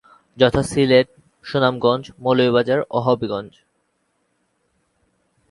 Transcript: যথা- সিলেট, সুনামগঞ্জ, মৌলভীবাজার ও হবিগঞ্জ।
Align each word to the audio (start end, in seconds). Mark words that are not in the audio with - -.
যথা- 0.37 0.63
সিলেট, 0.63 1.07
সুনামগঞ্জ, 1.43 2.11
মৌলভীবাজার 2.19 2.81
ও 2.91 2.99
হবিগঞ্জ। 2.99 3.51